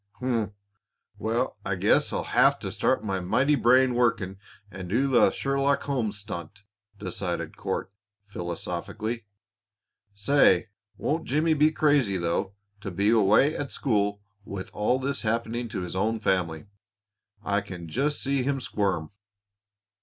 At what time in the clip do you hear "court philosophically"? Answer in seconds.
7.55-9.25